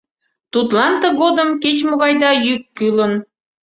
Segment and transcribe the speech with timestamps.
[0.53, 3.13] Тудлан тыгодым кеч-могай да йӱк кӱлын.